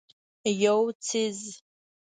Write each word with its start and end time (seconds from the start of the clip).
یو 0.63 0.81
څیز 1.05 1.39